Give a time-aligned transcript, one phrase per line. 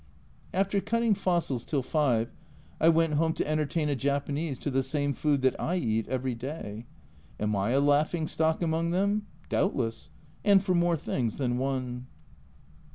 [0.51, 2.31] After cutting fossils till 5,
[2.79, 6.33] I went home to entertain a Japanese to the same food that I eat every
[6.33, 6.87] day.
[7.39, 9.27] Am I a laughing stock among them?
[9.47, 10.09] Doubtless,
[10.43, 12.07] and for more things than one.